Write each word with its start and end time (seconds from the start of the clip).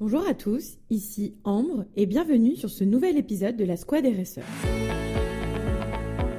Bonjour 0.00 0.24
à 0.28 0.34
tous, 0.34 0.76
ici 0.90 1.34
Ambre 1.42 1.84
et 1.96 2.06
bienvenue 2.06 2.54
sur 2.54 2.70
ce 2.70 2.84
nouvel 2.84 3.16
épisode 3.16 3.56
de 3.56 3.64
la 3.64 3.76
Squad 3.76 4.06
RSE. 4.06 4.38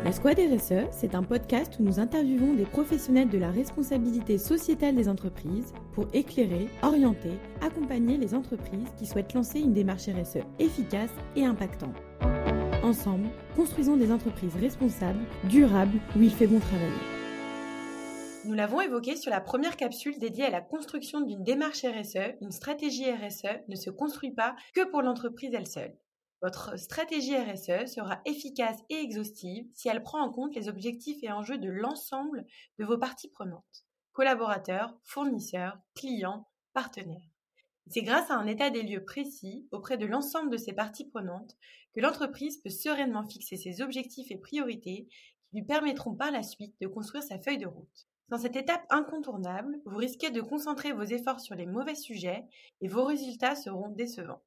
La 0.05 0.13
Squad 0.13 0.39
RSE, 0.39 0.88
c'est 0.92 1.13
un 1.13 1.24
podcast 1.24 1.76
où 1.78 1.84
nous 1.84 2.00
interviewons 2.00 2.54
des 2.54 2.64
professionnels 2.64 3.28
de 3.28 3.38
la 3.38 3.52
responsabilité 3.52 4.38
sociétale 4.38 4.96
des 4.96 5.10
entreprises 5.10 5.74
pour 5.92 6.08
éclairer, 6.14 6.70
orienter, 6.84 7.34
accompagner 7.60 8.16
les 8.16 8.34
entreprises 8.34 8.94
qui 8.98 9.06
souhaitent 9.06 9.34
lancer 9.34 9.60
une 9.60 9.73
démarche 9.73 10.07
RSE 10.07 10.39
efficace 10.57 11.12
et 11.36 11.44
impactante. 11.44 11.98
Ensemble, 12.82 13.28
construisons 13.57 13.98
des 13.98 14.14
entreprises 14.14 14.55
responsables, 14.55 15.20
durables, 15.50 16.00
où 16.16 16.21
il 16.21 16.32
fait 16.32 16.48
bon 16.48 16.60
travailler. 16.60 17.18
Nous 18.46 18.54
l'avons 18.54 18.80
évoqué 18.80 19.18
sur 19.18 19.32
la 19.32 19.42
première 19.42 19.76
capsule 19.76 20.18
dédiée 20.18 20.46
à 20.46 20.50
la 20.50 20.62
construction 20.62 21.20
d'une 21.20 21.44
démarche 21.44 21.84
RSE, 21.84 22.38
une 22.39 22.54
stratégie 22.54 23.12
RSE 23.12 23.68
ne 23.68 23.76
se 23.76 23.89
construit 23.89 24.32
pas 24.32 24.56
que 24.74 24.86
pour 24.86 25.02
l'entreprise 25.02 25.54
elle 25.54 25.68
seule. 25.68 25.97
Votre 26.42 26.80
stratégie 26.80 27.36
RSE 27.36 27.94
sera 27.94 28.21
efficace 28.24 28.80
et 28.89 28.96
exhaustive 28.96 29.68
si 29.74 29.89
elle 29.89 30.04
prend 30.04 30.21
en 30.21 30.32
compte 30.32 30.56
les 30.56 30.70
objectifs 30.70 31.21
et 31.21 31.32
enjeux 31.33 31.57
de 31.57 31.70
l'ensemble 31.70 32.45
de 32.78 32.86
vos 32.86 32.97
parties 32.97 33.30
prenantes, 33.30 33.86
collaborateurs, 34.14 34.97
fournisseurs, 35.03 35.78
clients, 35.94 36.47
partenaires. 36.73 37.30
C'est 37.88 38.03
grâce 38.03 38.31
à 38.31 38.36
un 38.36 38.47
état 38.47 38.69
des 38.69 38.83
lieux 38.83 39.03
précis 39.03 39.67
auprès 39.72 39.97
de 39.97 40.06
l'ensemble 40.06 40.50
de 40.50 40.58
ces 40.58 40.73
parties 40.73 41.09
prenantes 41.09 41.58
que 41.94 42.00
l'entreprise 42.00 42.61
peut 42.61 42.69
sereinement 42.69 43.28
fixer 43.28 43.58
ses 43.58 43.81
objectifs 43.81 44.31
et 44.31 44.38
priorités 44.38 45.09
qui 45.50 45.58
lui 45.58 45.66
permettront 45.66 46.16
par 46.16 46.31
la 46.31 46.44
suite 46.44 46.75
de 46.80 46.88
construire 46.88 47.23
sa 47.23 47.38
feuille 47.38 47.58
de 47.58 47.67
route. 47.67 48.08
Dans 48.30 48.38
cette 48.38 48.56
étape 48.56 48.86
incontournable, 48.92 49.80
vous 49.86 49.97
risquez 49.97 50.30
de 50.30 50.42
concentrer 50.42 50.92
vos 50.92 51.03
efforts 51.03 51.39
sur 51.39 51.56
les 51.56 51.66
mauvais 51.66 51.95
sujets 51.95 52.45
et 52.80 52.88
vos 52.88 53.03
résultats 53.03 53.55
seront 53.55 53.89
décevants. 53.89 54.44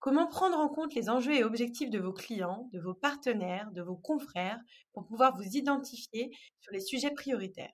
Comment 0.00 0.26
prendre 0.26 0.58
en 0.58 0.68
compte 0.68 0.94
les 0.94 1.08
enjeux 1.08 1.34
et 1.34 1.42
objectifs 1.42 1.88
de 1.88 1.98
vos 1.98 2.12
clients, 2.12 2.68
de 2.74 2.78
vos 2.78 2.92
partenaires, 2.92 3.70
de 3.72 3.80
vos 3.80 3.96
confrères 3.96 4.60
pour 4.92 5.06
pouvoir 5.06 5.34
vous 5.34 5.56
identifier 5.56 6.30
sur 6.60 6.72
les 6.72 6.80
sujets 6.80 7.10
prioritaires? 7.10 7.72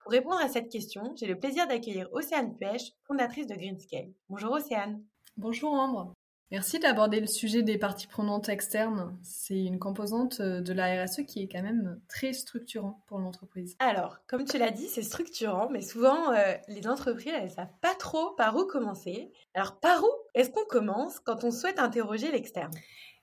Pour 0.00 0.10
répondre 0.10 0.40
à 0.40 0.48
cette 0.48 0.72
question, 0.72 1.14
j'ai 1.16 1.26
le 1.26 1.38
plaisir 1.38 1.68
d'accueillir 1.68 2.12
Océane 2.12 2.56
Puech, 2.56 2.94
fondatrice 3.06 3.46
de 3.46 3.54
Greenscale. 3.54 4.12
Bonjour 4.28 4.50
Océane. 4.50 5.04
Bonjour 5.36 5.72
Ambre. 5.72 6.14
Merci 6.50 6.78
d'aborder 6.78 7.20
le 7.20 7.26
sujet 7.26 7.62
des 7.62 7.78
parties 7.78 8.06
prenantes 8.06 8.48
externes. 8.48 9.18
C'est 9.22 9.64
une 9.64 9.78
composante 9.78 10.40
euh, 10.40 10.60
de 10.60 10.72
la 10.72 11.04
RSE 11.04 11.22
qui 11.26 11.42
est 11.42 11.48
quand 11.48 11.62
même 11.62 12.00
très 12.08 12.32
structurant 12.32 13.02
pour 13.06 13.18
l'entreprise. 13.18 13.76
Alors, 13.78 14.18
comme 14.26 14.44
tu 14.44 14.58
l'as 14.58 14.70
dit, 14.70 14.86
c'est 14.86 15.02
structurant, 15.02 15.68
mais 15.70 15.80
souvent 15.80 16.32
euh, 16.32 16.54
les 16.68 16.86
entreprises, 16.86 17.32
elles 17.34 17.50
savent 17.50 17.74
pas 17.80 17.94
trop 17.94 18.34
par 18.36 18.56
où 18.56 18.66
commencer. 18.66 19.32
Alors, 19.54 19.80
par 19.80 20.04
où 20.04 20.10
est-ce 20.34 20.50
qu'on 20.50 20.66
commence 20.66 21.18
quand 21.18 21.44
on 21.44 21.50
souhaite 21.50 21.78
interroger 21.78 22.30
l'externe? 22.30 22.72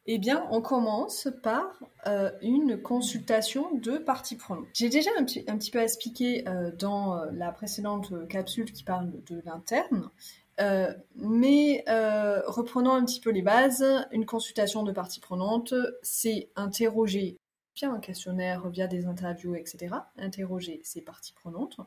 Eh 0.08 0.18
bien, 0.18 0.48
on 0.50 0.62
commence 0.62 1.28
par 1.44 1.80
euh, 2.08 2.32
une 2.42 2.82
consultation 2.82 3.76
de 3.76 3.98
parties 3.98 4.36
prenantes. 4.36 4.66
J'ai 4.74 4.90
déjà 4.90 5.12
un 5.18 5.24
petit, 5.24 5.44
un 5.48 5.58
petit, 5.58 5.72
peu 5.72 5.80
expliqué 5.80 6.44
dans 6.80 7.24
la 7.32 7.52
précédente 7.52 8.28
capsule 8.28 8.72
qui 8.72 8.84
parle 8.84 9.12
de 9.28 9.42
l'interne, 9.46 10.10
euh, 10.60 10.94
mais 11.16 11.84
euh, 11.88 12.42
reprenons 12.46 12.92
un 12.92 13.04
petit 13.06 13.20
peu 13.20 13.32
les 13.32 13.42
bases. 13.42 13.86
Une 14.12 14.26
consultation 14.26 14.84
de 14.84 14.92
parties 14.92 15.20
prenantes, 15.20 15.74
c'est 16.04 16.50
interroger 16.56 17.38
via 17.76 17.90
un 17.90 18.00
questionnaire, 18.00 18.70
via 18.70 18.88
des 18.88 19.06
interviews, 19.06 19.56
etc. 19.56 19.96
Interroger 20.18 20.82
ces 20.84 21.02
parties 21.02 21.34
prenantes 21.34 21.78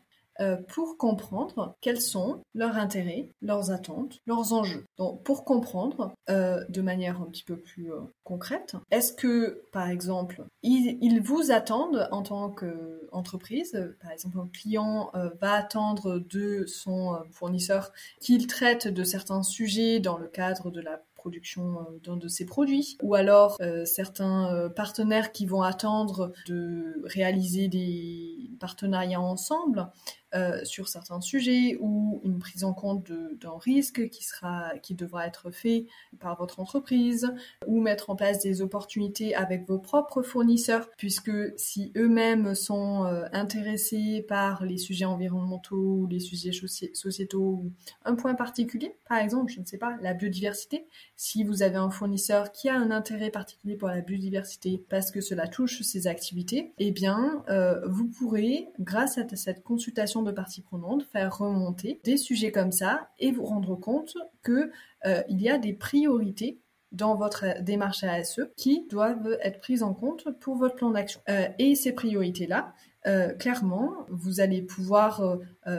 euh, 0.40 0.56
pour 0.56 0.98
comprendre 0.98 1.76
quels 1.80 2.00
sont 2.00 2.42
leurs 2.54 2.76
intérêts, 2.76 3.28
leurs 3.40 3.70
attentes, 3.70 4.20
leurs 4.26 4.52
enjeux. 4.52 4.84
Donc, 4.98 5.22
pour 5.22 5.44
comprendre 5.44 6.12
euh, 6.28 6.64
de 6.68 6.82
manière 6.82 7.22
un 7.22 7.26
petit 7.26 7.44
peu 7.44 7.56
plus 7.56 7.92
euh, 7.92 8.00
concrète, 8.24 8.74
est-ce 8.90 9.12
que, 9.12 9.62
par 9.72 9.88
exemple, 9.88 10.44
ils, 10.62 11.20
vous 11.20 11.52
attendent 11.52 12.08
en 12.10 12.22
tant 12.22 12.50
qu'entreprise, 12.50 13.94
par 14.02 14.10
exemple, 14.10 14.38
un 14.38 14.48
client 14.48 15.12
va 15.40 15.52
attendre 15.52 16.18
de 16.18 16.64
son 16.66 17.16
fournisseur 17.30 17.92
qu'il 18.20 18.46
traite 18.46 18.88
de 18.88 19.04
certains 19.04 19.42
sujets 19.42 20.00
dans 20.00 20.18
le 20.18 20.26
cadre 20.26 20.70
de 20.70 20.80
la 20.80 21.00
production 21.14 21.86
d'un 22.04 22.16
de 22.16 22.28
ses 22.28 22.44
produits, 22.44 22.98
ou 23.02 23.14
alors 23.14 23.58
certains 23.84 24.70
partenaires 24.74 25.32
qui 25.32 25.46
vont 25.46 25.62
attendre 25.62 26.32
de 26.46 27.00
réaliser 27.04 27.68
des 27.68 28.50
partenariats 28.58 29.20
ensemble 29.20 29.88
euh, 30.34 30.64
sur 30.64 30.88
certains 30.88 31.20
sujets 31.20 31.76
ou 31.80 32.20
une 32.24 32.38
prise 32.38 32.64
en 32.64 32.72
compte 32.72 33.12
d'un 33.12 33.56
risque 33.58 34.08
qui 34.08 34.24
sera 34.24 34.72
qui 34.82 34.94
devra 34.94 35.26
être 35.26 35.52
fait 35.52 35.86
par 36.18 36.36
votre 36.36 36.58
entreprise 36.58 37.32
ou 37.68 37.80
mettre 37.80 38.10
en 38.10 38.16
place 38.16 38.40
des 38.40 38.60
opportunités 38.60 39.34
avec 39.36 39.68
vos 39.68 39.78
propres 39.78 40.22
fournisseurs 40.22 40.90
puisque 40.96 41.30
si 41.56 41.92
eux-mêmes 41.96 42.56
sont 42.56 43.04
euh, 43.04 43.26
intéressés 43.32 44.24
par 44.26 44.64
les 44.64 44.78
sujets 44.78 45.04
environnementaux 45.04 45.76
ou 45.76 46.06
les 46.08 46.18
sujets 46.18 46.50
sociétaux 46.52 47.40
ou 47.40 47.72
un 48.04 48.16
point 48.16 48.34
particulier 48.34 48.96
par 49.08 49.18
exemple 49.18 49.52
je 49.52 49.60
ne 49.60 49.64
sais 49.64 49.78
pas 49.78 49.96
la 50.02 50.14
biodiversité 50.14 50.86
si 51.14 51.44
vous 51.44 51.62
avez 51.62 51.76
un 51.76 51.90
fournisseur 51.90 52.50
qui 52.50 52.68
a 52.68 52.74
un 52.74 52.90
intérêt 52.90 53.30
particulier 53.30 53.76
pour 53.76 53.88
la 53.88 54.00
biodiversité 54.00 54.84
parce 54.88 55.12
que 55.12 55.20
cela 55.20 55.46
touche 55.46 55.82
ses 55.82 56.08
activités 56.08 56.72
eh 56.78 56.90
bien 56.90 57.44
euh, 57.48 57.86
vous 57.86 58.06
pourrez 58.08 58.68
grâce 58.80 59.16
à 59.16 59.36
cette 59.36 59.62
consultation 59.62 60.23
de 60.24 60.32
parties 60.32 60.62
prenantes, 60.62 61.04
faire 61.04 61.38
remonter 61.38 62.00
des 62.04 62.16
sujets 62.16 62.52
comme 62.52 62.72
ça 62.72 63.08
et 63.18 63.30
vous 63.30 63.44
rendre 63.44 63.76
compte 63.76 64.16
que 64.42 64.70
euh, 65.06 65.22
il 65.28 65.40
y 65.40 65.48
a 65.48 65.58
des 65.58 65.72
priorités 65.72 66.58
dans 66.92 67.16
votre 67.16 67.60
démarche 67.60 68.04
ASE 68.04 68.40
qui 68.56 68.86
doivent 68.88 69.36
être 69.42 69.60
prises 69.60 69.82
en 69.82 69.94
compte 69.94 70.28
pour 70.40 70.56
votre 70.56 70.76
plan 70.76 70.90
d'action. 70.90 71.20
Euh, 71.28 71.48
et 71.58 71.74
ces 71.74 71.92
priorités-là, 71.92 72.72
euh, 73.06 73.32
clairement, 73.34 73.92
vous 74.08 74.40
allez 74.40 74.62
pouvoir 74.62 75.38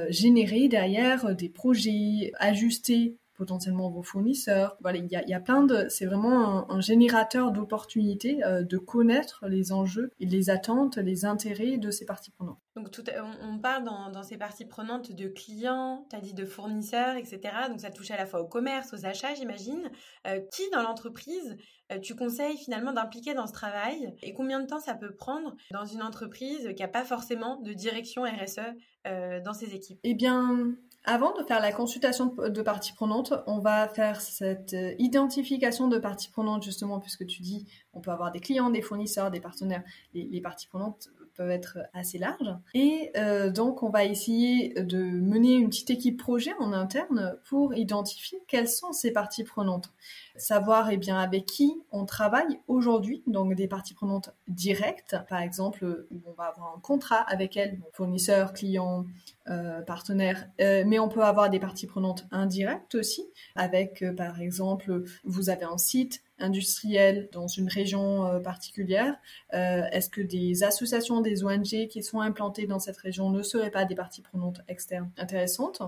générer 0.09 0.67
derrière 0.67 1.35
des 1.35 1.49
projets, 1.49 2.31
ajuster 2.39 3.17
potentiellement 3.35 3.89
vos 3.89 4.03
fournisseurs. 4.03 4.77
Voilà, 4.81 4.97
il 4.97 5.07
y 5.07 5.15
a, 5.15 5.23
il 5.23 5.29
y 5.29 5.33
a 5.33 5.39
plein 5.39 5.63
de, 5.63 5.85
c'est 5.89 6.05
vraiment 6.05 6.71
un, 6.71 6.81
générateur 6.81 7.51
d'opportunités 7.51 8.43
euh, 8.43 8.63
de 8.63 8.77
connaître 8.77 9.47
les 9.47 9.71
enjeux 9.71 10.11
et 10.19 10.25
les 10.25 10.49
attentes, 10.49 10.97
les 10.97 11.25
intérêts 11.25 11.77
de 11.77 11.91
ces 11.91 12.05
parties 12.05 12.31
prenantes. 12.31 12.59
Donc 12.75 12.91
tout, 12.91 13.03
on, 13.41 13.57
parle 13.59 13.83
dans, 13.85 14.09
dans, 14.09 14.23
ces 14.23 14.37
parties 14.37 14.65
prenantes 14.65 15.11
de 15.11 15.27
clients, 15.27 16.05
tu 16.09 16.15
as 16.15 16.19
dit 16.19 16.33
de 16.33 16.45
fournisseurs, 16.45 17.15
etc. 17.15 17.39
Donc 17.69 17.79
ça 17.79 17.89
touche 17.89 18.11
à 18.11 18.17
la 18.17 18.25
fois 18.25 18.41
au 18.41 18.47
commerce, 18.47 18.93
aux 18.93 19.05
achats, 19.05 19.33
j'imagine. 19.33 19.89
Euh, 20.27 20.41
qui 20.51 20.63
dans 20.71 20.81
l'entreprise 20.81 21.55
euh, 21.91 21.99
tu 21.99 22.15
conseilles 22.15 22.57
finalement 22.57 22.93
d'impliquer 22.93 23.35
dans 23.35 23.45
ce 23.45 23.53
travail 23.53 24.15
et 24.23 24.33
combien 24.33 24.59
de 24.59 24.65
temps 24.65 24.79
ça 24.79 24.95
peut 24.95 25.13
prendre 25.13 25.55
dans 25.71 25.85
une 25.85 26.01
entreprise 26.01 26.73
qui 26.75 26.81
n'a 26.81 26.87
pas 26.87 27.05
forcément 27.05 27.61
de 27.61 27.73
direction 27.73 28.23
RSE 28.23 28.59
dans 29.43 29.53
ses 29.53 29.75
équipes? 29.75 29.99
Eh 30.03 30.15
bien, 30.15 30.75
avant 31.05 31.33
de 31.37 31.43
faire 31.43 31.61
la 31.61 31.71
consultation 31.71 32.35
de 32.35 32.61
parties 32.61 32.93
prenantes, 32.93 33.33
on 33.47 33.59
va 33.59 33.87
faire 33.87 34.21
cette 34.21 34.73
euh, 34.73 34.95
identification 34.97 35.87
de 35.87 35.97
parties 35.97 36.29
prenantes 36.29 36.63
justement 36.63 36.99
puisque 36.99 37.25
tu 37.27 37.41
dis 37.41 37.67
on 37.93 38.01
peut 38.01 38.11
avoir 38.11 38.31
des 38.31 38.39
clients, 38.39 38.69
des 38.69 38.81
fournisseurs, 38.81 39.31
des 39.31 39.39
partenaires. 39.39 39.83
Les, 40.13 40.41
parties 40.41 40.67
prenantes 40.67 41.09
peuvent 41.35 41.51
être 41.51 41.77
assez 41.93 42.17
larges. 42.17 42.53
Et 42.73 43.11
euh, 43.17 43.49
donc 43.49 43.83
on 43.83 43.89
va 43.89 44.05
essayer 44.05 44.73
de 44.81 44.97
mener 44.97 45.53
une 45.53 45.69
petite 45.69 45.89
équipe 45.89 46.17
projet 46.17 46.53
en 46.59 46.73
interne 46.73 47.37
pour 47.45 47.73
identifier 47.75 48.39
quelles 48.47 48.69
sont 48.69 48.93
ces 48.93 49.11
parties 49.11 49.43
prenantes. 49.43 49.91
Savoir 50.35 50.89
eh 50.91 50.97
bien 50.97 51.17
avec 51.17 51.45
qui 51.45 51.73
on 51.91 52.05
travaille 52.05 52.59
aujourd'hui, 52.67 53.23
donc 53.27 53.55
des 53.55 53.67
parties 53.67 53.93
prenantes 53.93 54.33
directes, 54.47 55.15
par 55.29 55.39
exemple 55.39 56.07
où 56.11 56.21
on 56.25 56.33
va 56.33 56.45
avoir 56.45 56.73
un 56.75 56.79
contrat 56.79 57.21
avec 57.27 57.57
elles, 57.57 57.79
fournisseurs, 57.93 58.53
clients, 58.53 59.05
euh, 59.47 59.81
partenaires, 59.81 60.49
euh, 60.59 60.83
mais 60.85 60.99
on 60.99 61.07
peut 61.07 61.23
avoir 61.23 61.49
des 61.49 61.59
parties 61.59 61.87
prenantes 61.87 62.25
indirectes 62.31 62.95
aussi, 62.95 63.25
avec 63.55 64.03
par 64.17 64.41
exemple 64.41 65.03
vous 65.23 65.49
avez 65.49 65.65
un 65.65 65.77
site 65.77 66.24
industriel 66.39 67.29
dans 67.31 67.47
une 67.47 67.69
région 67.69 68.41
particulière 68.41 69.15
Est-ce 69.51 70.09
que 70.09 70.21
des 70.21 70.63
associations, 70.63 71.21
des 71.21 71.43
ONG 71.43 71.87
qui 71.87 72.03
sont 72.03 72.19
implantées 72.21 72.67
dans 72.67 72.79
cette 72.79 72.97
région 72.97 73.29
ne 73.29 73.41
seraient 73.41 73.71
pas 73.71 73.85
des 73.85 73.95
parties 73.95 74.21
prenantes 74.21 74.61
externes 74.67 75.11
intéressantes? 75.17 75.81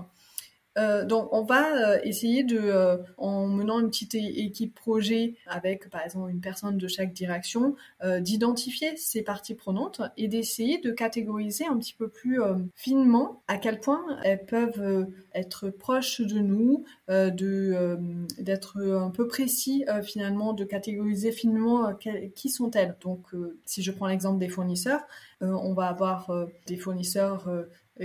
Euh, 0.76 1.04
donc 1.04 1.28
on 1.32 1.42
va 1.42 1.92
euh, 1.94 1.98
essayer 2.04 2.44
de, 2.44 2.58
euh, 2.58 2.98
en 3.16 3.46
menant 3.46 3.80
une 3.80 3.88
petite 3.88 4.14
équipe 4.14 4.74
projet 4.74 5.34
avec 5.46 5.88
par 5.90 6.02
exemple 6.02 6.30
une 6.30 6.40
personne 6.40 6.78
de 6.78 6.88
chaque 6.88 7.12
direction, 7.12 7.76
d'identifier 8.20 8.96
ces 8.96 9.22
parties 9.22 9.54
prenantes 9.54 10.00
et 10.16 10.28
d'essayer 10.28 10.78
de 10.78 10.90
catégoriser 10.90 11.66
un 11.66 11.76
petit 11.78 11.94
peu 11.94 12.08
plus 12.08 12.40
finement 12.74 13.42
à 13.48 13.56
quel 13.58 13.80
point 13.80 14.00
elles 14.22 14.44
peuvent 14.44 15.06
être 15.34 15.70
proches 15.70 16.20
de 16.20 16.38
nous, 16.38 16.84
de 17.08 17.98
d'être 18.38 18.80
un 18.80 19.10
peu 19.10 19.26
précis 19.26 19.84
finalement, 20.02 20.52
de 20.52 20.64
catégoriser 20.64 21.32
finement 21.32 21.92
qui 22.34 22.50
sont-elles. 22.50 22.96
Donc 23.00 23.26
si 23.64 23.82
je 23.82 23.90
prends 23.90 24.06
l'exemple 24.06 24.38
des 24.38 24.48
fournisseurs, 24.48 25.00
on 25.40 25.72
va 25.72 25.86
avoir 25.86 26.30
des 26.66 26.76
fournisseurs 26.76 27.48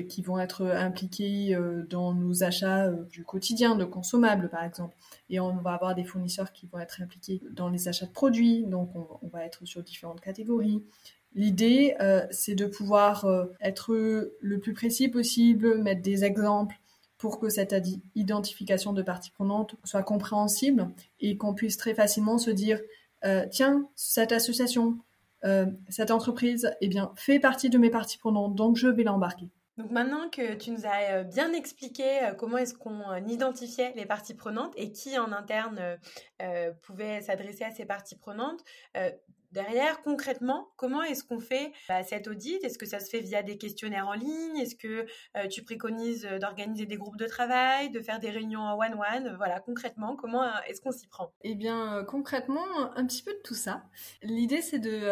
qui 0.10 0.22
vont 0.22 0.40
être 0.40 0.66
impliqués 0.66 1.58
dans 1.90 2.14
nos 2.14 2.44
achats 2.44 2.90
du 2.90 3.24
quotidien 3.24 3.76
de 3.76 3.86
consommables, 3.86 4.50
par 4.50 4.64
exemple. 4.64 4.96
Et 5.30 5.40
on 5.40 5.56
va 5.58 5.74
avoir 5.74 5.96
des 5.96 6.04
fournisseurs 6.04 6.52
qui 6.52 6.68
vont 6.68 6.80
être 6.80 7.02
impliqués 7.02 7.42
dans 7.52 7.70
les 7.70 7.88
achats 7.88 8.06
de 8.06 8.12
produits, 8.12 8.64
donc 8.64 8.92
on 8.96 9.28
va 9.28 9.46
être 9.46 9.66
sur 9.66 9.84
différentes 9.84 10.22
catégories. 10.22 10.84
L'idée, 11.36 11.96
c'est 12.32 12.56
de 12.56 12.66
pouvoir 12.66 13.26
être 13.62 13.94
le 13.94 14.60
plus 14.60 14.74
précis 14.74 15.10
possible, 15.10 15.82
mettre 15.82 16.02
des 16.02 16.24
exemples 16.24 16.76
pour 17.24 17.40
que 17.40 17.48
cette 17.48 17.74
identification 18.16 18.92
de 18.92 19.02
parties 19.02 19.32
prenantes 19.32 19.76
soit 19.86 20.04
compréhensible 20.04 20.90
et 21.22 21.38
qu'on 21.38 21.54
puisse 21.54 21.78
très 21.78 21.94
facilement 21.94 22.38
se 22.38 22.52
dire 22.52 22.82
euh, 23.24 23.46
tiens, 23.50 23.88
cette 23.96 24.34
association, 24.34 24.98
euh, 25.46 25.68
cette 25.88 26.12
entreprise, 26.12 26.70
eh 26.82 26.90
bien, 26.90 27.14
fait 27.16 27.40
partie 27.40 27.70
de 27.70 27.78
mes 27.78 27.90
parties 27.90 28.18
prenantes, 28.18 28.56
donc 28.56 28.76
je 28.76 28.88
vais 28.88 29.04
l'embarquer. 29.04 29.48
Donc 29.78 29.92
maintenant 29.92 30.30
que 30.30 30.54
tu 30.54 30.72
nous 30.72 30.86
as 30.86 31.12
euh, 31.12 31.24
bien 31.24 31.52
expliqué 31.54 32.32
comment 32.38 32.58
est-ce 32.58 32.74
qu'on 32.74 33.16
identifiait 33.28 33.94
les 33.96 34.06
parties 34.06 34.36
prenantes 34.36 34.74
et 34.78 34.92
qui 34.92 35.18
en 35.18 35.32
interne 35.32 35.98
pouvait 36.82 37.22
s'adresser 37.22 37.64
à 37.64 37.72
ces 37.72 37.86
parties 37.86 38.18
prenantes, 38.18 38.64
Derrière, 39.54 40.02
concrètement, 40.02 40.70
comment 40.78 41.04
est-ce 41.04 41.24
qu'on 41.24 41.40
fait 41.40 41.74
bah, 41.88 42.04
cet 42.04 42.28
audit? 42.28 42.64
Est-ce 42.64 42.80
que 42.80 42.88
ça 42.88 43.00
se 43.00 43.08
fait 43.08 43.20
via 43.20 43.44
des 43.44 43.60
questionnaires 43.60 44.08
en 44.08 44.14
ligne? 44.14 44.58
Est-ce 44.58 44.76
que 44.76 45.06
euh, 45.38 45.48
tu 45.48 45.62
préconises 45.62 46.26
euh, 46.26 46.40
d'organiser 46.40 46.88
des 46.88 46.98
groupes 46.98 47.18
de 47.18 47.28
travail, 47.28 47.92
de 47.92 48.00
faire 48.00 48.20
des 48.20 48.32
réunions 48.32 48.62
en 48.62 48.76
one-one? 48.80 49.36
Voilà, 49.38 49.60
concrètement, 49.60 50.16
comment 50.16 50.42
euh, 50.42 50.50
est-ce 50.68 50.82
qu'on 50.82 50.92
s'y 50.92 51.06
prend? 51.06 51.32
Eh 51.44 51.54
bien, 51.54 52.04
concrètement, 52.08 52.66
un 52.96 53.06
petit 53.06 53.22
peu 53.22 53.32
de 53.32 53.42
tout 53.44 53.54
ça. 53.54 53.84
L'idée, 54.24 54.64
c'est 54.64 54.80
de 54.80 55.04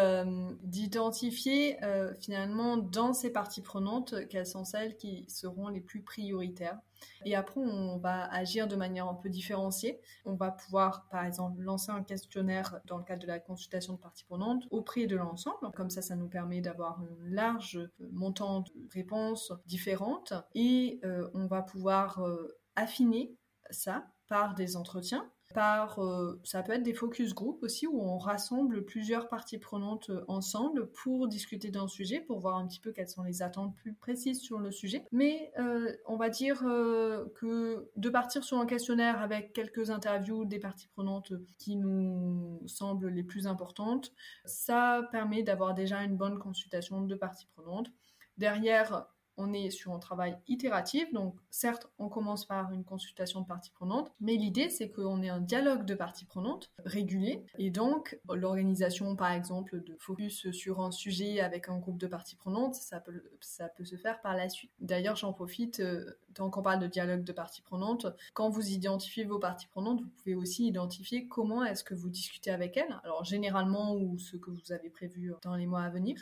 d'identifier 0.64 1.78
finalement 2.20 2.78
dans 2.78 3.14
ces 3.14 3.32
parties 3.32 3.62
prenantes 3.62 4.16
quelles 4.30 4.48
sont 4.48 4.64
celles 4.64 4.96
qui 4.98 5.26
seront 5.28 5.68
les 5.68 5.82
plus 5.82 6.02
prioritaires 6.02 6.80
et 7.26 7.36
après, 7.36 7.62
on 7.62 7.98
va 7.98 8.32
agir 8.32 8.68
de 8.68 8.76
manière 8.76 9.08
un 9.08 9.14
peu 9.14 9.30
différenciée. 9.30 10.00
On 10.26 10.36
va 10.36 10.52
pouvoir, 10.52 11.08
par 11.10 11.26
exemple, 11.26 11.62
lancer 11.62 11.92
un 11.92 12.04
questionnaire 12.04 12.80
dans 12.86 12.98
le 12.98 13.04
cadre 13.04 13.22
de 13.22 13.28
la 13.28 13.40
consultation 13.40 13.94
de 13.94 14.00
parties 14.00 14.24
prenantes 14.26 14.64
auprès 14.72 15.06
de 15.06 15.16
l'ensemble. 15.16 15.72
Comme 15.76 15.90
ça, 15.90 16.02
ça 16.02 16.16
nous 16.16 16.28
permet 16.28 16.62
d'avoir 16.62 17.00
un 17.00 17.08
large 17.30 17.80
montant 18.12 18.62
de 18.62 18.72
réponses 18.94 19.54
différentes. 19.66 20.34
Et 20.56 21.00
euh, 21.04 21.30
on 21.34 21.48
va 21.48 21.62
pouvoir 21.62 22.20
euh, 22.20 22.60
affiner 22.76 23.36
ça 23.70 24.06
par 24.28 24.56
des 24.56 24.78
entretiens 24.78 25.30
par, 25.54 26.00
euh, 26.00 26.40
ça 26.44 26.64
peut 26.64 26.74
être 26.74 26.84
des 26.84 26.94
focus 26.94 27.34
group 27.34 27.64
aussi, 27.64 27.88
où 27.88 28.02
on 28.02 28.18
rassemble 28.18 28.86
plusieurs 28.86 29.28
parties 29.28 29.58
prenantes 29.58 30.10
euh, 30.10 30.24
ensemble 30.28 30.92
pour 30.92 31.28
discuter 31.28 31.72
d'un 31.72 31.88
sujet, 31.88 32.20
pour 32.20 32.40
voir 32.40 32.58
un 32.58 32.68
petit 32.68 32.80
peu 32.80 32.92
quelles 32.92 33.08
sont 33.10 33.24
les 33.24 33.42
attentes 33.42 33.76
plus 33.76 33.94
précises 33.94 34.42
sur 34.42 34.60
le 34.60 34.72
sujet. 34.72 35.06
Mais 35.12 35.52
euh, 35.60 35.96
on 36.06 36.18
va 36.18 36.30
dire 36.30 36.60
que 36.60 37.90
de 37.96 38.10
partir 38.10 38.44
sur 38.44 38.58
un 38.58 38.66
questionnaire 38.66 39.22
avec 39.22 39.54
quelques 39.54 39.90
interviews 39.90 40.46
des 40.46 40.60
parties 40.60 40.88
prenantes 40.88 41.34
qui 41.58 41.76
nous 41.76 42.62
semblent 42.68 43.10
les 43.10 43.24
plus 43.24 43.48
importantes, 43.48 44.12
ça 44.46 45.08
permet 45.12 45.44
d'avoir 45.44 45.74
déjà 45.74 46.04
une 46.04 46.18
bonne 46.18 46.40
consultation 46.40 47.02
de 47.02 47.16
parties 47.16 47.48
prenantes. 47.56 47.92
Derrière, 48.38 49.08
on 49.42 49.54
est 49.54 49.72
sur 49.72 49.92
un 49.94 50.00
travail 50.00 50.38
itératif. 50.48 51.12
Donc, 51.14 51.36
certes, 51.50 51.88
on 51.98 52.10
commence 52.10 52.46
par 52.46 52.72
une 52.72 52.84
consultation 52.84 53.42
de 53.42 53.48
parties 53.48 53.72
prenantes, 53.72 54.12
mais 54.20 54.36
l'idée, 54.36 54.70
c'est 54.70 54.90
qu'on 54.90 55.22
ait 55.22 55.30
un 55.30 55.42
dialogue 55.42 55.86
de 55.86 55.96
parties 55.96 56.26
prenantes 56.26 56.72
régulier. 56.86 57.44
Et 57.58 57.72
donc, 57.72 58.20
l'organisation, 58.30 59.16
par 59.16 59.32
exemple, 59.32 59.84
de 59.84 59.96
focus 59.98 60.52
sur 60.52 60.82
un 60.82 60.92
sujet 60.92 61.42
avec 61.42 61.70
un 61.70 61.78
groupe 61.78 61.98
de 61.98 62.08
parties 62.08 62.36
prenantes, 62.36 62.76
ça 62.76 63.00
peut, 63.00 63.24
ça 63.40 63.68
peut 63.68 63.86
se 63.86 63.96
faire 63.96 64.22
par 64.22 64.36
la 64.36 64.50
suite. 64.50 64.72
D'ailleurs, 64.80 65.16
j'en 65.16 65.34
profite, 65.34 65.80
euh, 65.80 66.18
tant 66.34 66.50
qu'on 66.50 66.62
parle 66.62 66.80
de 66.80 66.88
dialogue 66.88 67.24
de 67.24 67.32
parties 67.32 67.62
prenantes, 67.62 68.08
quand 68.34 68.50
vous 68.50 68.70
identifiez 68.70 69.24
vos 69.24 69.40
parties 69.40 69.68
prenantes, 69.68 70.02
vous 70.02 70.10
pouvez 70.10 70.36
aussi 70.36 70.68
identifier 70.68 71.28
comment 71.28 71.64
est-ce 71.64 71.84
que 71.84 71.94
vous 71.94 72.10
discutez 72.10 72.52
avec 72.52 72.78
elles. 72.78 73.00
Alors, 73.04 73.24
généralement, 73.24 73.96
ou 73.96 74.18
ce 74.18 74.38
que 74.38 74.52
vous 74.52 74.72
avez 74.72 74.90
prévu 74.90 75.34
dans 75.44 75.56
les 75.56 75.66
mois 75.66 75.82
à 75.82 75.90
venir, 75.90 76.16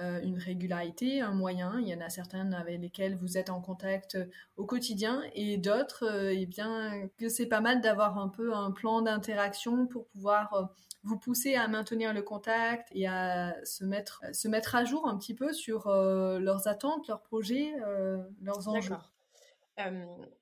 euh, 0.00 0.20
une 0.22 0.38
régularité, 0.38 1.20
un 1.20 1.30
moyen. 1.30 1.78
Il 1.78 1.86
y 1.86 1.94
en 1.94 2.00
a 2.00 2.08
certaines 2.08 2.52
avec 2.52 2.80
lesquelles 2.80 3.14
vous 3.14 3.38
êtes 3.38 3.48
en 3.48 3.60
contact 3.60 4.16
euh, 4.16 4.24
au 4.56 4.66
quotidien 4.66 5.22
et 5.34 5.56
d'autres, 5.56 6.04
euh, 6.04 6.34
eh 6.34 6.46
bien, 6.46 7.08
que 7.16 7.28
c'est 7.28 7.46
pas 7.46 7.60
mal 7.60 7.80
d'avoir 7.80 8.18
un 8.18 8.28
peu 8.28 8.52
un 8.52 8.72
plan 8.72 9.02
d'interaction 9.02 9.86
pour 9.86 10.06
pouvoir 10.08 10.72
vous 11.04 11.16
pousser 11.16 11.54
à 11.54 11.68
maintenir 11.68 12.12
le 12.12 12.22
contact 12.22 12.88
et 12.90 13.06
à 13.06 13.54
se 13.64 13.84
mettre, 13.84 14.24
se 14.32 14.48
mettre 14.48 14.74
à 14.74 14.84
jour 14.84 15.06
un 15.06 15.16
petit 15.16 15.34
peu 15.34 15.52
sur 15.52 15.88
leurs 15.88 16.66
attentes, 16.66 17.06
leurs 17.06 17.20
projets, 17.20 17.72
leurs 18.42 18.68
enjeux. 18.68 18.96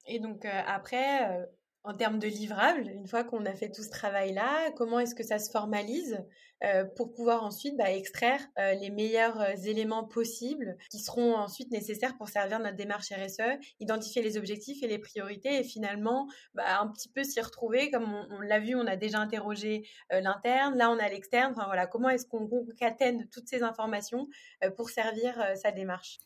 Et 0.06 0.18
donc 0.20 0.44
après, 0.44 1.48
en 1.84 1.94
termes 1.94 2.18
de 2.18 2.28
livrables, 2.28 2.88
une 2.88 3.06
fois 3.06 3.24
qu'on 3.24 3.44
a 3.44 3.54
fait 3.54 3.70
tout 3.70 3.82
ce 3.82 3.90
travail-là, 3.90 4.70
comment 4.76 5.00
est-ce 5.00 5.14
que 5.14 5.24
ça 5.24 5.38
se 5.38 5.50
formalise 5.50 6.24
pour 6.94 7.12
pouvoir 7.12 7.42
ensuite 7.42 7.76
bah, 7.76 7.90
extraire 7.90 8.40
les 8.80 8.90
meilleurs 8.90 9.40
éléments 9.66 10.04
possibles 10.04 10.76
qui 10.90 11.00
seront 11.00 11.34
ensuite 11.34 11.72
nécessaires 11.72 12.16
pour 12.16 12.28
servir 12.28 12.60
notre 12.60 12.76
démarche 12.76 13.10
RSE, 13.10 13.58
identifier 13.80 14.22
les 14.22 14.36
objectifs 14.36 14.80
et 14.84 14.86
les 14.86 15.00
priorités 15.00 15.58
et 15.58 15.64
finalement 15.64 16.28
bah, 16.54 16.78
un 16.80 16.86
petit 16.92 17.08
peu 17.08 17.24
s'y 17.24 17.40
retrouver. 17.40 17.90
Comme 17.90 18.14
on, 18.30 18.40
l'a 18.40 18.60
vu, 18.60 18.76
on 18.76 18.86
a 18.86 18.94
déjà 18.94 19.18
interrogé 19.18 19.82
l'interne, 20.10 20.76
là 20.76 20.88
on 20.88 20.98
a 20.98 21.08
l'externe. 21.08 21.52
Enfin 21.56 21.66
voilà, 21.66 21.88
comment 21.88 22.10
est-ce 22.10 22.26
qu'on 22.26 22.46
concatène 22.46 23.28
toutes 23.32 23.48
ces 23.48 23.64
informations 23.64 24.28
pour 24.76 24.90
servir 24.90 25.44
sa 25.56 25.72
démarche? 25.72 26.20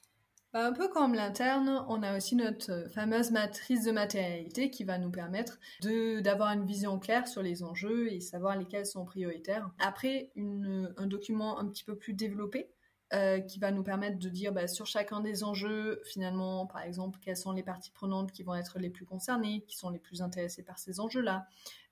Bah, 0.56 0.64
un 0.64 0.72
peu 0.72 0.88
comme 0.88 1.12
l'interne, 1.12 1.84
on 1.86 2.02
a 2.02 2.16
aussi 2.16 2.34
notre 2.34 2.88
fameuse 2.88 3.30
matrice 3.30 3.84
de 3.84 3.92
matérialité 3.92 4.70
qui 4.70 4.84
va 4.84 4.96
nous 4.96 5.10
permettre 5.10 5.58
d'avoir 5.82 6.50
une 6.52 6.64
vision 6.64 6.98
claire 6.98 7.28
sur 7.28 7.42
les 7.42 7.62
enjeux 7.62 8.10
et 8.10 8.20
savoir 8.20 8.56
lesquels 8.56 8.86
sont 8.86 9.04
prioritaires. 9.04 9.70
Après, 9.78 10.30
un 10.38 11.06
document 11.06 11.58
un 11.58 11.66
petit 11.66 11.84
peu 11.84 11.94
plus 11.94 12.14
développé 12.14 12.70
euh, 13.12 13.38
qui 13.40 13.58
va 13.58 13.70
nous 13.70 13.82
permettre 13.82 14.18
de 14.18 14.30
dire 14.30 14.50
bah, 14.54 14.66
sur 14.66 14.86
chacun 14.86 15.20
des 15.20 15.44
enjeux, 15.44 16.00
finalement, 16.06 16.64
par 16.64 16.80
exemple, 16.80 17.18
quelles 17.20 17.36
sont 17.36 17.52
les 17.52 17.62
parties 17.62 17.90
prenantes 17.90 18.32
qui 18.32 18.42
vont 18.42 18.54
être 18.54 18.78
les 18.78 18.88
plus 18.88 19.04
concernées, 19.04 19.62
qui 19.68 19.76
sont 19.76 19.90
les 19.90 19.98
plus 19.98 20.22
intéressées 20.22 20.62
par 20.62 20.78
ces 20.78 21.00
enjeux-là. 21.00 21.46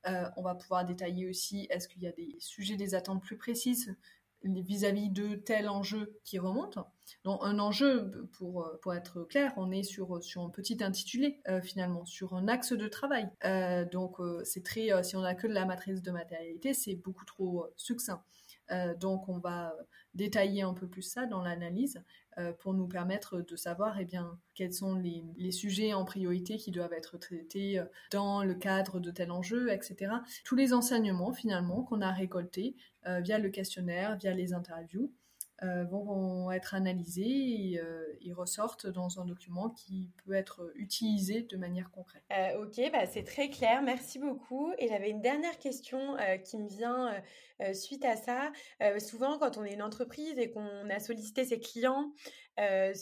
Euh, 0.07 0.25
on 0.39 0.43
va 0.43 0.55
pouvoir 0.55 0.87
détailler 0.87 1.29
aussi 1.29 1.67
est-ce 1.69 1.87
qu'il 1.87 2.03
y 2.03 2.07
a 2.07 2.13
des 2.13 2.35
sujets, 2.39 2.77
des 2.77 2.95
attentes 2.95 3.23
plus 3.23 3.37
précises 3.37 3.95
vis-à-vis 4.45 5.11
de 5.11 5.35
tel 5.35 5.69
enjeu 5.69 6.19
qui 6.25 6.39
remonte. 6.39 6.79
Donc 7.25 7.41
un 7.43 7.59
enjeu, 7.59 8.29
pour, 8.33 8.71
pour 8.83 8.95
être 8.95 9.25
clair, 9.25 9.53
on 9.57 9.71
est 9.71 9.83
sur, 9.83 10.23
sur 10.23 10.43
un 10.43 10.51
petit 10.51 10.83
intitulé 10.83 11.41
euh, 11.49 11.61
finalement, 11.61 12.05
sur 12.05 12.35
un 12.35 12.49
axe 12.49 12.73
de 12.73 12.89
travail. 12.89 13.29
Euh, 13.45 13.85
donc 13.85 14.21
euh, 14.21 14.43
c'est 14.45 14.63
très, 14.63 15.03
si 15.03 15.17
on 15.17 15.21
n'a 15.21 15.35
que 15.35 15.47
la 15.47 15.65
matrice 15.65 16.03
de 16.03 16.11
matérialité, 16.11 16.75
c'est 16.75 16.95
beaucoup 16.95 17.25
trop 17.25 17.67
succinct. 17.77 18.23
Donc 18.99 19.29
on 19.29 19.39
va 19.39 19.75
détailler 20.15 20.63
un 20.63 20.75
peu 20.75 20.87
plus 20.87 21.03
ça 21.03 21.27
dans 21.27 21.43
l'analyse 21.43 22.03
pour 22.59 22.75
nous 22.75 22.89
permettre 22.89 23.41
de 23.41 23.57
savoir 23.57 24.01
eh 24.01 24.05
bien, 24.05 24.39
quels 24.55 24.73
sont 24.73 24.95
les, 24.95 25.25
les, 25.37 25.53
sujets 25.53 25.93
en 25.93 26.05
priorité 26.05 26.57
qui 26.57 26.73
doivent 26.73 26.93
être 26.93 27.17
traités 27.19 27.81
dans 28.11 28.43
le 28.43 28.55
cadre 28.55 28.99
de 28.99 29.11
tel 29.11 29.31
enjeu, 29.31 29.71
etc. 29.73 30.15
Tous 30.45 30.57
les 30.57 30.73
enseignements 30.73 31.33
finalement 31.33 31.83
qu'on 31.83 32.01
a 32.01 32.11
récoltés 32.11 32.75
euh, 33.07 33.21
via 33.21 33.39
le 33.39 33.51
questionnaire, 33.51 34.17
via 34.17 34.33
les 34.33 34.55
interviews, 34.55 35.05
euh, 35.05 35.24
vont, 35.63 36.51
être 36.51 36.75
analysés 36.75 37.73
et, 37.73 37.81
euh, 37.81 38.35
ressortent 38.35 38.87
dans 38.87 39.21
un 39.21 39.25
document 39.25 39.71
qui 39.71 40.11
peut 40.25 40.35
être 40.35 40.73
utilisé 40.75 41.43
de 41.43 41.57
manière 41.57 41.91
concrète. 41.91 42.23
ok, 42.59 42.91
bah 42.93 43.07
c'est 43.07 43.23
très 43.23 43.49
clair, 43.49 43.81
merci 43.83 44.19
beaucoup. 44.19 44.73
Et 44.79 44.89
j'avais 44.89 45.11
une 45.11 45.21
dernière 45.21 45.59
question 45.59 46.17
qui 46.45 46.59
me 46.59 46.67
vient 46.67 47.15
suite 47.73 48.05
à 48.05 48.17
ça. 48.17 48.51
souvent, 48.99 49.39
quand 49.39 49.57
on 49.57 49.65
est 49.65 49.75
une 49.75 49.83
entreprise 49.83 50.39
et 50.39 50.51
qu'on 50.51 50.91
a 50.91 50.99
sollicité 50.99 51.45
ses 51.45 51.61
clients, 51.61 52.13
euh, 52.13 52.44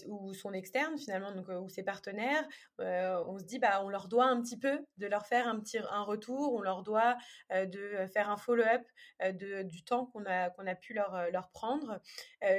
ou 0.07 0.33
son 0.35 0.53
externe 0.53 0.99
finalement, 0.99 1.33
donc 1.33 1.49
euh, 1.49 1.59
ou 1.59 1.69
ses 1.69 1.83
partenaires, 1.83 2.47
euh, 2.81 3.23
on 3.27 3.39
se 3.39 3.45
dit 3.45 3.59
bah 3.59 3.83
on 3.85 3.89
leur 3.89 4.09
doit 4.09 4.25
un 4.25 4.41
petit 4.41 4.59
peu 4.59 4.81
de 4.97 5.07
leur 5.07 5.27
faire 5.27 5.47
un 5.47 5.61
petit 5.61 5.79
un 5.79 6.03
retour, 6.03 6.55
on 6.55 6.61
leur 6.61 6.83
doit 6.83 7.17
de 7.51 8.07
faire 8.13 8.31
un 8.31 8.37
follow-up 8.37 8.83
de, 9.23 9.63
du 9.63 9.85
temps 9.85 10.07
qu'on 10.07 10.25
a 10.25 10.51
qu'on 10.51 10.67
a 10.67 10.75
pu 10.75 10.95
leur 10.95 11.31
leur 11.31 11.51
prendre. 11.51 12.01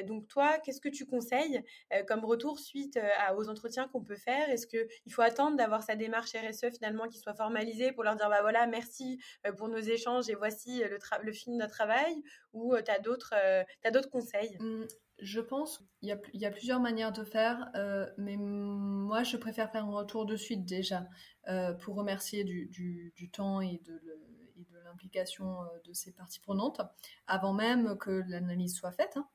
donc 0.05 0.27
toi, 0.27 0.59
qu'est-ce 0.59 0.81
que 0.81 0.89
tu 0.89 1.05
conseilles 1.05 1.63
comme 2.07 2.25
retour 2.25 2.59
suite 2.59 2.99
aux 3.35 3.49
entretiens 3.49 3.87
qu'on 3.87 4.03
peut 4.03 4.15
faire? 4.15 4.49
Est-ce 4.49 4.67
que 4.67 4.87
il 5.05 5.13
faut 5.13 5.21
attendre 5.21 5.57
d'avoir 5.57 5.83
sa 5.83 5.95
démarche 5.95 6.33
RSE 6.33 6.71
finalement 6.73 7.07
qui 7.07 7.17
soit 7.19 7.33
formalisée 7.33 7.91
pour 7.91 8.03
leur 8.03 8.15
dire 8.15 8.29
bah 8.29 8.41
voilà 8.41 8.67
merci 8.67 9.19
pour 9.57 9.67
nos 9.67 9.79
échanges 9.79 10.29
et 10.29 10.35
voici 10.35 10.83
le, 10.83 10.99
le 11.21 11.31
film 11.31 11.55
de 11.55 11.61
notre 11.61 11.73
travail? 11.73 12.21
Ou 12.53 12.75
tu 12.77 12.91
as 12.91 12.99
d'autres 12.99 13.33
as 13.33 13.91
d'autres 13.91 14.09
conseils? 14.09 14.57
Mmh, 14.59 14.85
je 15.23 15.39
pense 15.39 15.81
qu'il 15.99 16.09
y, 16.33 16.45
a 16.45 16.51
plusieurs 16.51 16.81
manières 16.81 17.13
de 17.13 17.23
faire, 17.23 17.69
euh, 17.75 18.05
mais 18.17 18.35
moi 18.37 19.23
je 19.23 19.37
préfère 19.37 19.71
faire 19.71 19.85
un 19.85 19.91
retour 19.91 20.25
de 20.25 20.35
suite 20.35 20.65
déjà 20.65 21.07
euh, 21.47 21.73
pour 21.73 21.95
remercier 21.95 22.43
du, 22.43 23.29
temps 23.31 23.61
et 23.61 23.81
de, 23.85 24.01
l'implication 24.83 25.61
euh, 25.61 25.65
de 25.85 25.93
ces 25.93 26.11
parties 26.11 26.41
prenantes 26.41 26.81
avant 27.25 27.53
même 27.53 27.97
que 27.97 28.23
l'analyse 28.27 28.75
soit 28.75 28.91
faite 28.91 29.13
hein, 29.15 29.27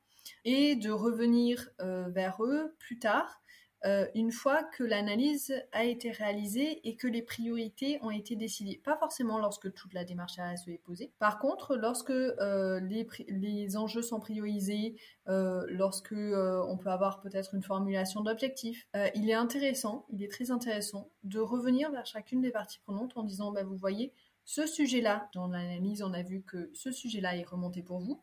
et 0.45 0.75
de 0.75 0.91
revenir 0.91 1.69
vers 1.79 2.43
eux 2.43 2.75
plus 2.77 2.99
tard 2.99 3.41
une 3.83 4.31
fois 4.31 4.63
que 4.63 4.83
l'analyse 4.83 5.53
a 5.71 5.83
été 5.85 6.11
réalisée 6.11 6.87
et 6.87 6.95
que 6.95 7.07
les 7.07 7.21
priorités 7.21 7.99
ont 8.01 8.11
été 8.11 8.35
décidées. 8.35 8.81
Pas 8.83 8.97
forcément 8.97 9.39
lorsque 9.39 9.73
toute 9.73 9.93
la 9.93 10.03
démarche 10.03 10.37
RSE 10.37 10.67
est 10.67 10.81
posée. 10.83 11.11
Par 11.19 11.39
contre, 11.39 11.75
lorsque 11.75 12.09
euh, 12.09 12.79
les, 12.79 13.07
les, 13.27 13.77
enjeux 13.77 14.01
sont 14.01 14.19
priorisés, 14.19 14.95
euh, 15.27 15.65
lorsque 15.69 16.11
euh, 16.13 16.63
on 16.67 16.77
peut 16.77 16.89
avoir 16.89 17.21
peut-être 17.21 17.53
une 17.53 17.63
formulation 17.63 18.21
d'objectifs, 18.21 18.87
il 19.15 19.29
est 19.29 19.33
intéressant, 19.33 20.05
il 20.09 20.23
est 20.23 20.31
très 20.31 20.51
intéressant 20.51 21.09
de 21.23 21.39
revenir 21.39 21.91
vers 21.91 22.05
chacune 22.05 22.41
des 22.41 22.51
parties 22.51 22.79
prenantes 22.79 23.13
en 23.15 23.23
disant, 23.23 23.51
bah, 23.51 23.63
vous 23.63 23.77
voyez, 23.77 24.13
ce 24.45 24.65
sujet-là, 24.65 25.29
dans 25.33 25.47
l'analyse, 25.47 26.01
on 26.01 26.13
a 26.13 26.23
vu 26.23 26.41
que 26.41 26.71
ce 26.73 26.91
sujet-là 26.91 27.37
est 27.37 27.43
remonté 27.43 27.83
pour 27.83 27.99
vous 27.99 28.21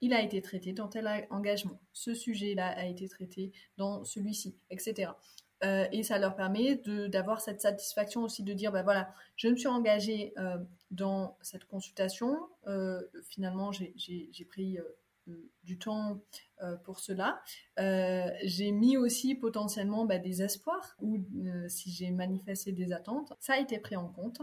il 0.00 0.14
a 0.14 0.22
été 0.22 0.40
traité 0.42 0.72
dans 0.72 0.88
tel 0.88 1.26
engagement, 1.30 1.80
ce 1.92 2.14
sujet-là 2.14 2.68
a 2.68 2.86
été 2.86 3.08
traité 3.08 3.52
dans 3.76 4.04
celui-ci, 4.04 4.56
etc. 4.70 5.12
Euh, 5.62 5.86
et 5.92 6.02
ça 6.02 6.18
leur 6.18 6.36
permet 6.36 6.76
d'avoir 7.08 7.40
cette 7.40 7.60
satisfaction 7.60 8.22
aussi 8.22 8.42
de 8.42 8.52
dire, 8.54 8.72
ben 8.72 8.82
voilà, 8.82 9.12
je 9.36 9.48
me 9.48 9.56
suis 9.56 9.68
engagé 9.68 10.32
euh, 10.38 10.56
dans 10.90 11.36
cette 11.42 11.66
consultation, 11.66 12.38
euh, 12.66 13.02
finalement 13.28 13.70
j'ai 13.72 14.46
pris 14.48 14.78
du 15.62 15.78
temps 15.78 16.20
pour 16.82 16.98
cela. 16.98 17.40
j'ai 17.76 18.72
mis 18.72 18.96
aussi 18.96 19.34
potentiellement 19.34 20.06
ben, 20.06 20.20
des 20.20 20.42
espoirs 20.42 20.96
ou 21.00 21.18
si 21.68 21.90
j'ai 21.90 22.10
manifesté 22.10 22.72
des 22.72 22.92
attentes, 22.92 23.32
ça 23.38 23.54
a 23.54 23.58
été 23.58 23.78
pris 23.78 23.96
en 23.96 24.08
compte 24.08 24.40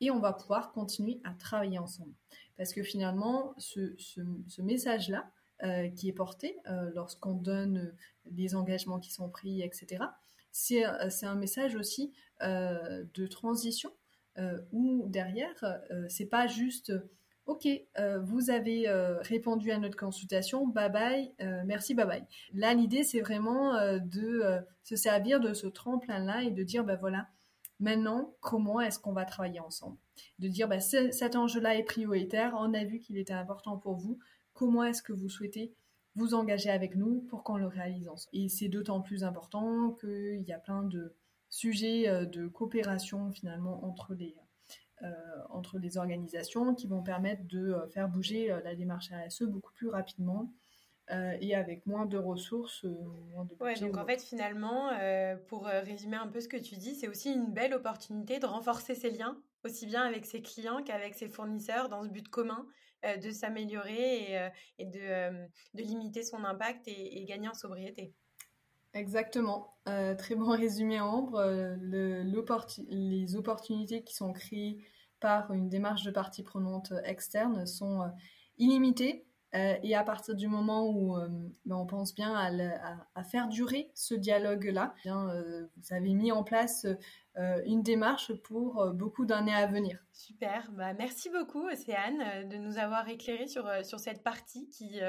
et 0.00 0.10
on 0.10 0.20
va 0.20 0.32
pouvoir 0.32 0.72
continuer 0.72 1.20
à 1.24 1.34
travailler 1.34 1.78
ensemble. 1.78 2.14
Parce 2.62 2.74
que 2.74 2.84
finalement, 2.84 3.56
ce, 3.58 4.60
message-là, 4.60 5.28
euh, 5.64 5.88
qui 5.88 6.08
est 6.08 6.12
porté 6.12 6.60
euh, 6.70 6.92
lorsqu'on 6.94 7.34
donne 7.34 7.92
les 8.30 8.54
engagements 8.54 9.00
qui 9.00 9.10
sont 9.10 9.28
pris, 9.28 9.62
etc., 9.62 10.04
c'est 10.52 10.84
un 10.84 11.34
message 11.34 11.74
aussi 11.74 12.12
euh, 12.42 13.04
de 13.14 13.26
transition 13.26 13.90
où 14.70 15.08
derrière, 15.08 15.80
c'est 16.08 16.26
pas 16.26 16.46
juste 16.46 16.92
Ok, 17.46 17.66
vous 18.20 18.50
avez 18.50 18.88
répondu 19.22 19.72
à 19.72 19.78
notre 19.78 19.96
consultation, 19.96 20.64
bye 20.68 20.88
bye, 20.88 21.34
merci, 21.66 21.94
bye 21.94 22.06
bye. 22.06 22.24
Là, 22.54 22.74
l'idée, 22.74 23.02
c'est 23.02 23.20
vraiment 23.20 23.74
de 23.98 24.62
se 24.84 24.94
servir 24.94 25.40
de 25.40 25.52
ce 25.52 25.66
tremplin-là 25.66 26.44
et 26.44 26.52
de 26.52 26.62
dire, 26.62 26.84
ben 26.84 26.96
voilà, 26.96 27.26
Maintenant, 27.82 28.32
comment 28.40 28.80
est-ce 28.80 29.00
qu'on 29.00 29.12
va 29.12 29.24
travailler 29.24 29.58
ensemble? 29.58 29.98
De 30.38 30.46
dire, 30.46 30.68
bah, 30.68 30.78
cet 30.78 31.34
enjeu-là 31.34 31.76
est 31.76 31.82
prioritaire, 31.82 32.54
on 32.56 32.74
a 32.74 32.84
vu 32.84 33.00
qu'il 33.00 33.18
était 33.18 33.32
important 33.32 33.76
pour 33.76 33.96
vous, 33.96 34.20
comment 34.54 34.84
est-ce 34.84 35.02
que 35.02 35.12
vous 35.12 35.28
souhaitez 35.28 35.74
vous 36.14 36.34
engager 36.34 36.70
avec 36.70 36.94
nous 36.94 37.22
pour 37.22 37.42
qu'on 37.42 37.56
le 37.56 37.66
réalise 37.66 38.08
ensemble? 38.08 38.36
Et 38.36 38.48
c'est 38.48 38.68
d'autant 38.68 39.00
plus 39.00 39.24
important 39.24 39.90
qu'il 40.00 40.44
y 40.46 40.52
a 40.52 40.60
plein 40.60 40.84
de 40.84 41.16
sujets 41.50 42.08
euh, 42.08 42.24
de 42.24 42.46
coopération 42.46 43.32
finalement 43.32 43.84
entre 43.84 44.14
les, 44.14 44.36
euh, 45.02 45.12
entre 45.50 45.80
les 45.80 45.98
organisations 45.98 46.76
qui 46.76 46.86
vont 46.86 47.02
permettre 47.02 47.42
de 47.48 47.72
euh, 47.72 47.88
faire 47.88 48.08
bouger 48.08 48.46
la 48.62 48.76
démarche 48.76 49.10
RSE 49.10 49.42
beaucoup 49.42 49.72
plus 49.72 49.88
rapidement 49.88 50.52
euh, 51.10 51.36
et 51.40 51.54
avec 51.54 51.84
moins 51.86 52.06
de 52.06 52.16
ressources. 52.16 52.84
Euh, 52.84 52.94
moins 53.34 53.44
de 53.44 53.54
ouais, 53.60 53.74
donc 53.74 53.96
en 53.96 54.06
fait, 54.06 54.22
finalement, 54.22 54.90
euh, 54.92 55.36
pour 55.48 55.66
résumer 55.66 56.16
un 56.16 56.28
peu 56.28 56.40
ce 56.40 56.48
que 56.48 56.56
tu 56.56 56.76
dis, 56.76 56.94
c'est 56.94 57.08
aussi 57.08 57.32
une 57.32 57.52
belle 57.52 57.74
opportunité 57.74 58.38
de 58.38 58.46
renforcer 58.46 58.94
ses 58.94 59.10
liens, 59.10 59.36
aussi 59.64 59.86
bien 59.86 60.02
avec 60.02 60.24
ses 60.24 60.42
clients 60.42 60.82
qu'avec 60.82 61.14
ses 61.14 61.28
fournisseurs, 61.28 61.88
dans 61.88 62.04
ce 62.04 62.08
but 62.08 62.28
commun 62.28 62.66
de 63.20 63.32
s'améliorer 63.32 64.32
et, 64.32 64.48
et 64.78 64.84
de, 64.84 65.48
de, 65.74 65.82
limiter 65.82 66.22
son 66.22 66.44
impact 66.44 66.86
et, 66.86 67.20
et 67.20 67.24
gagner 67.24 67.48
en 67.48 67.54
sobriété. 67.54 68.14
Exactement. 68.94 69.74
très 69.84 70.36
bon 70.36 70.50
résumé, 70.50 71.00
Ambre. 71.00 71.42
Le, 71.80 72.22
les 72.22 73.34
opportunités 73.34 74.04
qui 74.04 74.14
sont 74.14 74.32
créées 74.32 74.78
par 75.18 75.52
une 75.52 75.68
démarche 75.68 76.04
de 76.04 76.12
partie 76.12 76.44
prenante 76.44 76.92
externe 77.04 77.66
sont 77.66 78.08
illimitées 78.58 79.26
euh, 79.54 79.74
et 79.82 79.94
à 79.94 80.02
partir 80.02 80.34
du 80.34 80.48
moment 80.48 80.88
où 80.88 81.16
euh, 81.16 81.28
ben, 81.66 81.76
on 81.76 81.86
pense 81.86 82.14
bien 82.14 82.34
à, 82.34 83.24
faire 83.24 83.48
durer 83.48 83.90
ce 83.94 84.14
dialogue-là, 84.14 84.94
eh 85.04 85.10
euh, 85.10 85.66
vous 85.76 85.94
avez 85.94 86.14
mis 86.14 86.32
en 86.32 86.42
place 86.42 86.86
une 87.66 87.82
démarche 87.82 88.32
pour 88.42 88.92
beaucoup 88.92 89.24
d'années 89.24 89.54
à 89.54 89.66
venir. 89.66 89.98
Super, 90.12 90.70
bah, 90.72 90.92
merci 90.92 91.30
beaucoup 91.30 91.66
Océane 91.66 92.48
de 92.48 92.56
nous 92.56 92.76
avoir 92.78 93.08
éclairé 93.08 93.46
sur, 93.46 93.70
sur 93.84 94.00
cette 94.00 94.22
partie 94.22 94.68
qui 94.68 95.00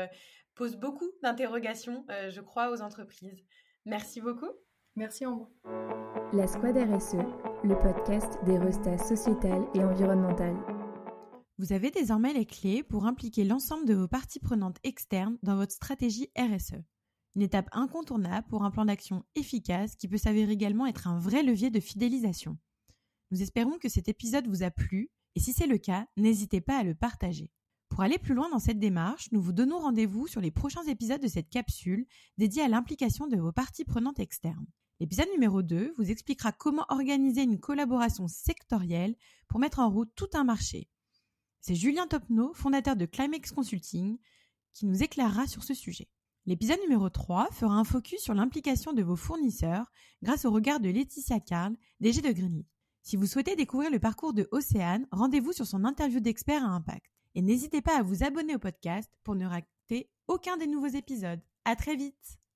pose 0.55 0.77
beaucoup 0.77 1.09
d'interrogations, 1.21 2.05
je 2.29 2.39
crois, 2.39 2.71
aux 2.71 2.81
entreprises. 2.81 3.43
Merci 3.85 4.21
beaucoup. 4.21 4.51
Merci 4.95 5.25
Ambre. 5.25 5.49
La 6.31 6.47
Squad 6.47 6.77
RSE, 6.77 7.17
le 7.63 7.75
podcast 7.81 8.39
des 8.45 8.57
restats 8.57 8.97
sociétales 8.97 9.65
et 9.73 9.83
environnementales. 9.83 10.82
Vous 11.63 11.71
avez 11.71 11.91
désormais 11.91 12.33
les 12.33 12.45
clés 12.45 12.83
pour 12.83 13.05
impliquer 13.05 13.45
l'ensemble 13.45 13.85
de 13.85 13.93
vos 13.93 14.09
parties 14.09 14.41
prenantes 14.41 14.79
externes 14.83 15.37
dans 15.43 15.55
votre 15.55 15.71
stratégie 15.71 16.27
RSE. 16.37 16.83
Une 17.37 17.41
étape 17.41 17.69
incontournable 17.71 18.45
pour 18.49 18.65
un 18.65 18.69
plan 18.69 18.83
d'action 18.83 19.23
efficace 19.35 19.95
qui 19.95 20.09
peut 20.09 20.17
s'avérer 20.17 20.51
également 20.51 20.87
être 20.87 21.07
un 21.07 21.17
vrai 21.17 21.41
levier 21.41 21.69
de 21.69 21.79
fidélisation. 21.79 22.57
Nous 23.31 23.41
espérons 23.41 23.77
que 23.77 23.87
cet 23.87 24.09
épisode 24.09 24.45
vous 24.45 24.61
a 24.63 24.71
plu 24.71 25.09
et 25.35 25.39
si 25.39 25.53
c'est 25.53 25.67
le 25.67 25.77
cas, 25.77 26.05
n'hésitez 26.17 26.59
pas 26.59 26.79
à 26.79 26.83
le 26.83 26.95
partager. 26.95 27.49
Pour 27.87 28.01
aller 28.01 28.19
plus 28.19 28.33
loin 28.33 28.49
dans 28.49 28.59
cette 28.59 28.79
démarche, 28.79 29.31
nous 29.31 29.41
vous 29.41 29.53
donnons 29.53 29.79
rendez-vous 29.79 30.27
sur 30.27 30.41
les 30.41 30.51
prochains 30.51 30.83
épisodes 30.83 31.21
de 31.21 31.29
cette 31.29 31.49
capsule 31.49 32.07
dédiée 32.37 32.63
à 32.63 32.67
l'implication 32.67 33.25
de 33.27 33.37
vos 33.37 33.53
parties 33.53 33.85
prenantes 33.85 34.19
externes. 34.19 34.67
L'épisode 34.99 35.29
numéro 35.31 35.61
2 35.61 35.93
vous 35.95 36.11
expliquera 36.11 36.51
comment 36.51 36.85
organiser 36.89 37.43
une 37.43 37.61
collaboration 37.61 38.27
sectorielle 38.27 39.15
pour 39.47 39.61
mettre 39.61 39.79
en 39.79 39.89
route 39.89 40.11
tout 40.13 40.29
un 40.33 40.43
marché 40.43 40.89
c'est 41.63 41.75
Julien 41.75 42.07
Topneau, 42.07 42.53
fondateur 42.53 42.97
de 42.97 43.05
Climax 43.05 43.53
Consulting, 43.53 44.17
qui 44.73 44.85
nous 44.85 45.01
éclairera 45.01 45.47
sur 45.47 45.63
ce 45.63 45.73
sujet. 45.73 46.09
L'épisode 46.45 46.81
numéro 46.81 47.09
3 47.09 47.47
fera 47.53 47.75
un 47.75 47.85
focus 47.85 48.21
sur 48.21 48.33
l'implication 48.33 48.91
de 48.91 49.01
vos 49.01 49.15
fournisseurs 49.15 49.89
grâce 50.21 50.43
au 50.43 50.51
regard 50.51 50.81
de 50.81 50.89
Laetitia 50.89 51.39
Carl, 51.39 51.73
DG 52.01 52.19
de 52.19 52.33
Greenly. 52.33 52.67
Si 53.01 53.15
vous 53.15 53.27
souhaitez 53.27 53.55
découvrir 53.55 53.91
le 53.91 53.99
parcours 53.99 54.33
de 54.33 54.49
Océane, 54.51 55.07
rendez-vous 55.11 55.53
sur 55.53 55.65
son 55.65 55.85
interview 55.85 56.19
d'expert 56.19 56.65
à 56.65 56.73
impact. 56.73 57.05
Et 57.33 57.41
n'hésitez 57.41 57.81
pas 57.81 57.97
à 57.97 58.03
vous 58.03 58.25
abonner 58.25 58.55
au 58.55 58.59
podcast 58.59 59.09
pour 59.23 59.35
ne 59.35 59.45
rater 59.45 60.09
aucun 60.27 60.57
des 60.57 60.67
nouveaux 60.67 60.87
épisodes. 60.87 61.39
À 61.63 61.77
très 61.77 61.95
vite! 61.95 62.42